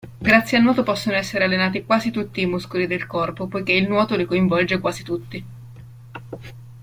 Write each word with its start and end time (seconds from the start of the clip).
Grazie 0.17 0.57
al 0.57 0.63
nuoto 0.63 0.81
possono 0.81 1.15
essere 1.15 1.43
allenati 1.43 1.85
quasi 1.85 2.09
tutti 2.09 2.41
i 2.41 2.47
muscoli 2.47 2.87
del 2.87 3.05
corpo, 3.05 3.45
poiché 3.45 3.73
il 3.73 3.87
nuoto 3.87 4.15
li 4.15 4.25
coinvolge 4.25 4.79
quasi 4.79 5.03
tutti. 5.03 5.45